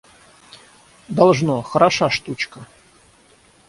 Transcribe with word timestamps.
Должно, 1.09 1.61
хороша 1.61 2.09
штучка! 2.09 2.65